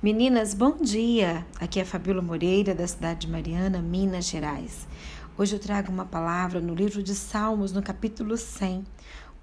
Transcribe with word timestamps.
Meninas, 0.00 0.54
bom 0.54 0.76
dia! 0.80 1.44
Aqui 1.58 1.80
é 1.80 1.84
Fabíola 1.84 2.22
Moreira, 2.22 2.72
da 2.72 2.86
cidade 2.86 3.22
de 3.26 3.32
Mariana, 3.32 3.82
Minas 3.82 4.26
Gerais. 4.26 4.86
Hoje 5.36 5.56
eu 5.56 5.58
trago 5.58 5.90
uma 5.90 6.04
palavra 6.04 6.60
no 6.60 6.72
livro 6.72 7.02
de 7.02 7.16
Salmos, 7.16 7.72
no 7.72 7.82
capítulo 7.82 8.36
100, 8.36 8.84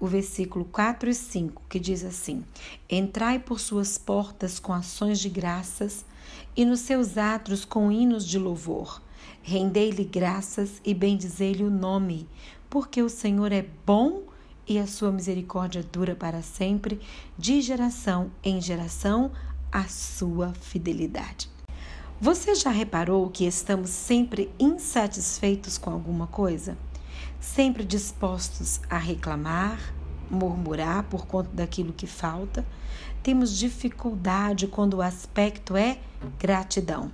o 0.00 0.06
versículo 0.06 0.64
4 0.64 1.10
e 1.10 1.14
5, 1.14 1.62
que 1.68 1.78
diz 1.78 2.02
assim: 2.02 2.42
Entrai 2.88 3.38
por 3.38 3.60
suas 3.60 3.98
portas 3.98 4.58
com 4.58 4.72
ações 4.72 5.20
de 5.20 5.28
graças 5.28 6.06
e 6.56 6.64
nos 6.64 6.80
seus 6.80 7.18
atos 7.18 7.66
com 7.66 7.92
hinos 7.92 8.26
de 8.26 8.38
louvor. 8.38 9.02
Rendei-lhe 9.42 10.04
graças 10.04 10.80
e 10.82 10.94
bendizei-lhe 10.94 11.64
o 11.64 11.70
nome, 11.70 12.26
porque 12.70 13.02
o 13.02 13.10
Senhor 13.10 13.52
é 13.52 13.66
bom 13.84 14.22
e 14.66 14.78
a 14.78 14.86
sua 14.86 15.12
misericórdia 15.12 15.82
dura 15.82 16.16
para 16.16 16.40
sempre, 16.40 16.98
de 17.36 17.60
geração 17.60 18.30
em 18.42 18.58
geração 18.58 19.30
a 19.70 19.84
sua 19.84 20.52
fidelidade. 20.54 21.50
Você 22.20 22.54
já 22.54 22.70
reparou 22.70 23.28
que 23.28 23.44
estamos 23.44 23.90
sempre 23.90 24.50
insatisfeitos 24.58 25.76
com 25.76 25.90
alguma 25.90 26.26
coisa? 26.26 26.76
Sempre 27.38 27.84
dispostos 27.84 28.80
a 28.88 28.96
reclamar, 28.96 29.78
murmurar 30.30 31.04
por 31.04 31.26
conta 31.26 31.50
daquilo 31.52 31.92
que 31.92 32.06
falta? 32.06 32.64
Temos 33.22 33.56
dificuldade 33.56 34.66
quando 34.66 34.94
o 34.94 35.02
aspecto 35.02 35.76
é 35.76 35.98
gratidão. 36.38 37.12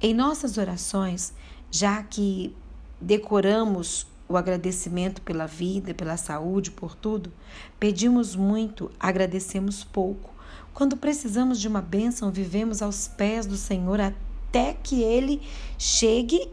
Em 0.00 0.12
nossas 0.12 0.58
orações, 0.58 1.32
já 1.70 2.02
que 2.02 2.54
decoramos 3.00 4.06
o 4.28 4.36
agradecimento 4.36 5.22
pela 5.22 5.46
vida, 5.46 5.94
pela 5.94 6.16
saúde, 6.16 6.70
por 6.70 6.94
tudo, 6.94 7.32
pedimos 7.78 8.34
muito, 8.34 8.90
agradecemos 8.98 9.84
pouco. 9.84 10.32
Quando 10.74 10.96
precisamos 10.96 11.60
de 11.60 11.68
uma 11.68 11.82
bênção, 11.82 12.30
vivemos 12.30 12.82
aos 12.82 13.08
pés 13.08 13.46
do 13.46 13.56
Senhor 13.56 14.00
até 14.00 14.74
que 14.74 15.02
Ele 15.02 15.40
chegue 15.78 16.48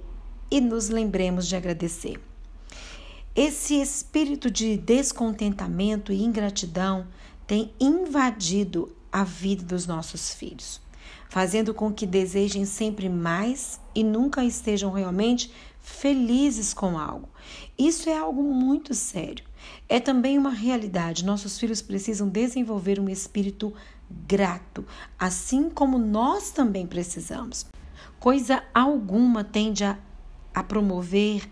e 0.51 0.59
nos 0.59 0.89
lembremos 0.89 1.47
de 1.47 1.55
agradecer. 1.55 2.19
Esse 3.35 3.79
espírito 3.79 4.49
de 4.51 4.77
descontentamento 4.77 6.11
e 6.11 6.23
ingratidão 6.23 7.07
tem 7.47 7.71
invadido 7.79 8.93
a 9.11 9.23
vida 9.23 9.63
dos 9.63 9.87
nossos 9.87 10.33
filhos, 10.33 10.81
fazendo 11.29 11.73
com 11.73 11.93
que 11.93 12.05
desejem 12.05 12.65
sempre 12.65 13.07
mais 13.07 13.79
e 13.95 14.03
nunca 14.03 14.43
estejam 14.43 14.91
realmente 14.91 15.52
felizes 15.81 16.73
com 16.73 16.97
algo. 16.97 17.30
Isso 17.77 18.09
é 18.09 18.17
algo 18.17 18.44
muito 18.44 18.94
sério. 18.94 19.45
É 19.88 19.99
também 19.99 20.38
uma 20.38 20.52
realidade. 20.52 21.25
Nossos 21.25 21.58
filhos 21.59 21.81
precisam 21.81 22.27
desenvolver 22.27 22.99
um 22.99 23.09
espírito 23.09 23.73
grato, 24.27 24.86
assim 25.17 25.69
como 25.69 25.97
nós 25.97 26.52
também 26.52 26.88
precisamos. 26.88 27.66
Coisa 28.19 28.63
alguma 28.73 29.44
tende 29.44 29.83
a, 29.83 29.97
a 30.53 30.63
promover 30.63 31.47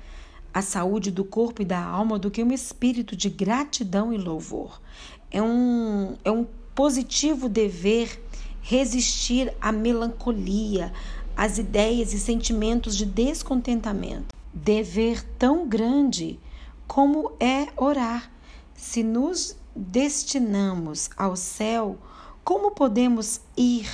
a 0.53 0.61
saúde 0.61 1.11
do 1.11 1.23
corpo 1.23 1.61
e 1.61 1.65
da 1.65 1.83
alma 1.83 2.17
do 2.17 2.31
que 2.31 2.43
um 2.43 2.51
espírito 2.51 3.15
de 3.15 3.29
gratidão 3.29 4.11
e 4.11 4.17
louvor. 4.17 4.81
É 5.29 5.41
um, 5.41 6.15
é 6.23 6.31
um 6.31 6.45
positivo 6.73 7.47
dever 7.47 8.23
resistir 8.61 9.53
à 9.61 9.71
melancolia, 9.71 10.91
às 11.37 11.59
ideias 11.59 12.13
e 12.13 12.19
sentimentos 12.19 12.97
de 12.97 13.05
descontentamento. 13.05 14.35
Dever 14.51 15.23
tão 15.37 15.67
grande 15.67 16.39
como 16.87 17.31
é 17.39 17.67
orar. 17.77 18.31
Se 18.73 19.03
nos 19.03 19.55
destinamos 19.75 21.11
ao 21.15 21.35
céu, 21.35 21.99
como 22.43 22.71
podemos 22.71 23.39
ir, 23.55 23.87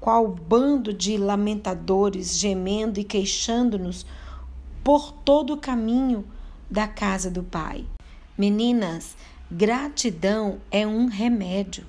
qual 0.00 0.26
bando 0.26 0.90
de 0.94 1.18
lamentadores, 1.18 2.38
gemendo 2.38 2.98
e 2.98 3.04
queixando-nos 3.04 4.06
por 4.82 5.12
todo 5.12 5.52
o 5.52 5.58
caminho 5.58 6.24
da 6.70 6.88
casa 6.88 7.30
do 7.30 7.42
Pai? 7.42 7.84
Meninas, 8.38 9.16
gratidão 9.50 10.58
é 10.70 10.86
um 10.86 11.06
remédio, 11.06 11.84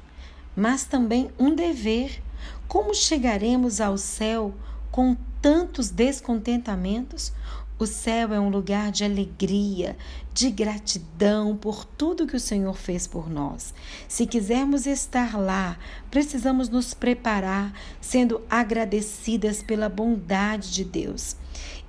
mas 0.53 0.83
também 0.83 1.31
um 1.39 1.55
dever. 1.55 2.21
Como 2.67 2.93
chegaremos 2.93 3.79
ao 3.79 3.97
céu 3.97 4.53
com 4.91 5.15
tantos 5.41 5.89
descontentamentos? 5.89 7.33
O 7.79 7.87
céu 7.87 8.31
é 8.31 8.39
um 8.39 8.49
lugar 8.49 8.91
de 8.91 9.03
alegria, 9.03 9.97
de 10.31 10.51
gratidão 10.51 11.57
por 11.57 11.83
tudo 11.83 12.27
que 12.27 12.35
o 12.35 12.39
Senhor 12.39 12.77
fez 12.77 13.07
por 13.07 13.27
nós. 13.27 13.73
Se 14.07 14.27
quisermos 14.27 14.85
estar 14.85 15.35
lá, 15.35 15.79
precisamos 16.11 16.69
nos 16.69 16.93
preparar 16.93 17.73
sendo 17.99 18.41
agradecidas 18.47 19.63
pela 19.63 19.89
bondade 19.89 20.71
de 20.71 20.83
Deus 20.83 21.35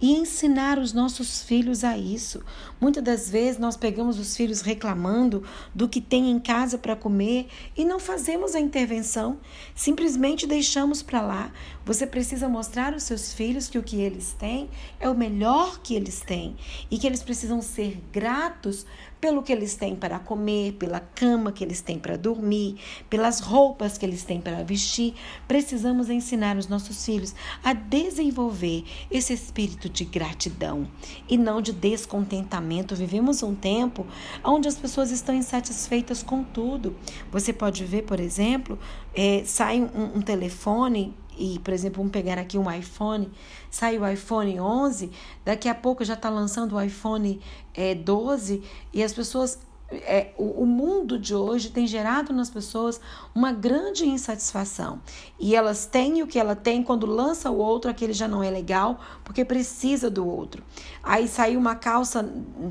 e 0.00 0.12
ensinar 0.12 0.78
os 0.78 0.92
nossos 0.92 1.42
filhos 1.42 1.84
a 1.84 1.96
isso. 1.96 2.42
Muitas 2.80 3.02
das 3.02 3.30
vezes 3.30 3.60
nós 3.60 3.76
pegamos 3.76 4.18
os 4.18 4.36
filhos 4.36 4.60
reclamando 4.60 5.44
do 5.74 5.88
que 5.88 6.00
tem 6.00 6.30
em 6.30 6.40
casa 6.40 6.76
para 6.76 6.96
comer 6.96 7.46
e 7.76 7.84
não 7.84 8.00
fazemos 8.00 8.54
a 8.54 8.60
intervenção, 8.60 9.38
simplesmente 9.74 10.46
deixamos 10.46 11.02
para 11.02 11.20
lá. 11.20 11.52
Você 11.84 12.06
precisa 12.06 12.48
mostrar 12.48 12.92
aos 12.92 13.04
seus 13.04 13.32
filhos 13.32 13.68
que 13.68 13.78
o 13.78 13.82
que 13.82 14.00
eles 14.00 14.32
têm 14.32 14.68
é 14.98 15.08
o 15.08 15.14
melhor 15.14 15.80
que 15.80 15.94
eles 15.94 16.20
têm 16.20 16.56
e 16.90 16.98
que 16.98 17.06
eles 17.06 17.22
precisam 17.22 17.62
ser 17.62 18.02
gratos 18.12 18.84
pelo 19.22 19.40
que 19.40 19.52
eles 19.52 19.76
têm 19.76 19.94
para 19.94 20.18
comer, 20.18 20.72
pela 20.72 20.98
cama 20.98 21.52
que 21.52 21.62
eles 21.62 21.80
têm 21.80 21.96
para 21.96 22.18
dormir, 22.18 22.74
pelas 23.08 23.38
roupas 23.38 23.96
que 23.96 24.04
eles 24.04 24.24
têm 24.24 24.40
para 24.40 24.64
vestir. 24.64 25.14
Precisamos 25.46 26.10
ensinar 26.10 26.56
os 26.56 26.66
nossos 26.66 27.04
filhos 27.04 27.32
a 27.62 27.72
desenvolver 27.72 28.82
esse 29.08 29.32
espírito 29.32 29.88
de 29.88 30.04
gratidão 30.04 30.88
e 31.28 31.38
não 31.38 31.62
de 31.62 31.72
descontentamento. 31.72 32.96
Vivemos 32.96 33.44
um 33.44 33.54
tempo 33.54 34.04
onde 34.42 34.66
as 34.66 34.76
pessoas 34.76 35.12
estão 35.12 35.36
insatisfeitas 35.36 36.20
com 36.20 36.42
tudo. 36.42 36.96
Você 37.30 37.52
pode 37.52 37.84
ver, 37.84 38.02
por 38.02 38.18
exemplo, 38.18 38.76
é, 39.14 39.44
sai 39.44 39.80
um, 39.80 40.18
um 40.18 40.20
telefone 40.20 41.14
e, 41.38 41.58
por 41.58 41.72
exemplo, 41.72 41.98
vamos 41.98 42.12
pegar 42.12 42.38
aqui 42.38 42.58
um 42.58 42.70
iPhone, 42.70 43.30
sai 43.70 43.98
o 43.98 44.06
iPhone 44.06 44.60
11, 44.60 45.10
daqui 45.44 45.68
a 45.68 45.74
pouco 45.74 46.04
já 46.04 46.14
está 46.14 46.28
lançando 46.28 46.76
o 46.76 46.80
iPhone 46.80 47.40
é, 47.74 47.94
12 47.94 48.62
e 48.92 49.02
as 49.02 49.12
pessoas 49.12 49.58
é, 50.04 50.32
o, 50.38 50.62
o, 50.62 50.66
mundo 50.66 51.18
de 51.18 51.34
hoje 51.34 51.70
tem 51.70 51.86
gerado 51.86 52.32
nas 52.32 52.48
pessoas 52.50 53.00
uma 53.34 53.52
grande 53.52 54.06
insatisfação. 54.06 55.00
E 55.38 55.54
elas 55.54 55.86
têm 55.86 56.22
o 56.22 56.26
que 56.26 56.38
ela 56.38 56.56
tem, 56.56 56.82
quando 56.82 57.06
lança 57.06 57.50
o 57.50 57.58
outro, 57.58 57.90
aquele 57.90 58.12
já 58.12 58.26
não 58.26 58.42
é 58.42 58.50
legal, 58.50 58.98
porque 59.24 59.44
precisa 59.44 60.10
do 60.10 60.26
outro. 60.26 60.62
Aí 61.02 61.28
saiu 61.28 61.58
uma 61.58 61.74
calça 61.74 62.28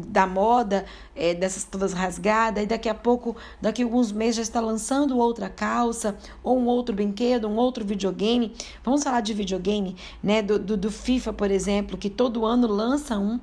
da 0.08 0.26
moda, 0.26 0.86
é, 1.16 1.34
dessas 1.34 1.64
todas 1.64 1.94
rasgadas, 1.94 2.64
e 2.64 2.68
daqui 2.68 2.90
a 2.90 2.96
pouco, 2.96 3.36
daqui 3.62 3.82
a 3.82 3.86
alguns 3.86 4.12
meses, 4.12 4.38
já 4.38 4.42
está 4.42 4.60
lançando 4.60 5.18
outra 5.18 5.50
calça, 5.50 6.18
ou 6.44 6.58
um 6.58 6.66
outro 6.66 6.96
brinquedo, 6.96 7.48
um 7.48 7.58
outro 7.58 7.86
videogame. 7.86 8.54
Vamos 8.84 9.04
falar 9.04 9.22
de 9.22 9.34
videogame, 9.34 9.96
né? 10.24 10.42
Do, 10.42 10.58
do, 10.58 10.78
do 10.78 10.92
FIFA, 10.92 11.34
por 11.34 11.52
exemplo, 11.52 11.98
que 11.98 12.10
todo 12.10 12.46
ano 12.46 12.68
lança 12.68 13.18
um 13.18 13.40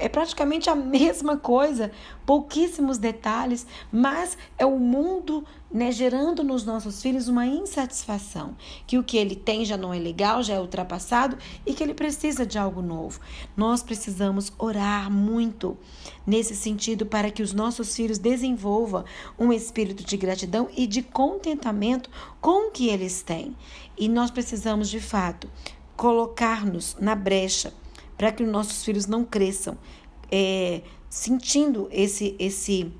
é 0.00 0.08
praticamente 0.08 0.68
a 0.68 0.74
mesma 0.74 1.36
coisa, 1.36 1.92
pouquíssimos 2.26 2.98
detalhes, 2.98 3.66
mas 3.92 4.36
é 4.58 4.64
o 4.64 4.78
mundo 4.78 5.44
né, 5.72 5.92
gerando 5.92 6.42
nos 6.42 6.64
nossos 6.64 7.00
filhos 7.00 7.28
uma 7.28 7.46
insatisfação, 7.46 8.56
que 8.86 8.98
o 8.98 9.04
que 9.04 9.16
ele 9.16 9.36
tem 9.36 9.64
já 9.64 9.76
não 9.76 9.94
é 9.94 9.98
legal, 9.98 10.42
já 10.42 10.54
é 10.54 10.60
ultrapassado 10.60 11.38
e 11.64 11.72
que 11.72 11.82
ele 11.82 11.94
precisa 11.94 12.44
de 12.44 12.58
algo 12.58 12.82
novo. 12.82 13.20
Nós 13.56 13.82
precisamos 13.82 14.52
orar 14.58 15.10
muito 15.10 15.76
nesse 16.26 16.56
sentido 16.56 17.06
para 17.06 17.30
que 17.30 17.42
os 17.42 17.52
nossos 17.52 17.94
filhos 17.94 18.18
desenvolvam 18.18 19.04
um 19.38 19.52
espírito 19.52 20.02
de 20.02 20.16
gratidão 20.16 20.68
e 20.76 20.86
de 20.86 21.02
contentamento 21.02 22.10
com 22.40 22.68
o 22.68 22.70
que 22.70 22.88
eles 22.88 23.22
têm. 23.22 23.56
E 23.96 24.08
nós 24.08 24.30
precisamos, 24.30 24.88
de 24.88 25.00
fato, 25.00 25.48
colocar-nos 25.96 26.96
na 26.98 27.14
brecha 27.14 27.72
para 28.16 28.32
que 28.32 28.42
os 28.42 28.50
nossos 28.50 28.84
filhos 28.84 29.06
não 29.06 29.24
cresçam 29.24 29.78
é, 30.30 30.82
sentindo 31.08 31.88
esse, 31.90 32.36
esse, 32.38 32.92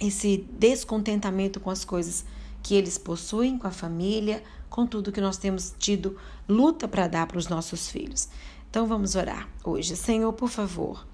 esse 0.00 0.46
descontentamento 0.52 1.60
com 1.60 1.70
as 1.70 1.84
coisas 1.84 2.24
que 2.62 2.74
eles 2.74 2.98
possuem, 2.98 3.58
com 3.58 3.66
a 3.66 3.70
família, 3.70 4.42
com 4.68 4.86
tudo 4.86 5.12
que 5.12 5.20
nós 5.20 5.36
temos 5.36 5.74
tido 5.78 6.16
luta 6.48 6.88
para 6.88 7.06
dar 7.06 7.26
para 7.26 7.38
os 7.38 7.48
nossos 7.48 7.88
filhos. 7.88 8.28
Então 8.70 8.86
vamos 8.86 9.14
orar 9.14 9.48
hoje. 9.64 9.96
Senhor, 9.96 10.32
por 10.32 10.48
favor, 10.48 11.06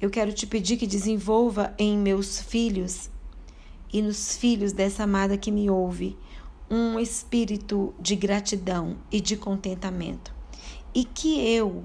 eu 0.00 0.08
quero 0.08 0.32
te 0.32 0.46
pedir 0.46 0.76
que 0.76 0.86
desenvolva 0.86 1.74
em 1.78 1.98
meus 1.98 2.40
filhos 2.40 3.10
e 3.92 4.00
nos 4.00 4.36
filhos 4.36 4.72
dessa 4.72 5.04
amada 5.04 5.36
que 5.36 5.50
me 5.50 5.68
ouve 5.68 6.16
um 6.70 6.98
espírito 7.00 7.94
de 7.98 8.14
gratidão 8.14 8.96
e 9.10 9.20
de 9.20 9.36
contentamento. 9.36 10.32
E 10.94 11.04
que 11.04 11.40
eu 11.40 11.84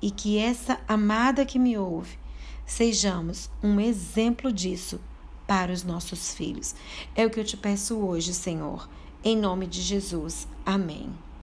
e 0.00 0.10
que 0.10 0.38
essa 0.38 0.78
amada 0.86 1.44
que 1.44 1.58
me 1.58 1.76
ouve 1.76 2.18
sejamos 2.66 3.48
um 3.62 3.80
exemplo 3.80 4.52
disso 4.52 5.00
para 5.46 5.72
os 5.72 5.84
nossos 5.84 6.34
filhos. 6.34 6.74
É 7.14 7.24
o 7.24 7.30
que 7.30 7.38
eu 7.38 7.44
te 7.44 7.56
peço 7.56 7.96
hoje, 7.96 8.34
Senhor. 8.34 8.88
Em 9.24 9.36
nome 9.36 9.66
de 9.66 9.80
Jesus. 9.80 10.48
Amém. 10.64 11.25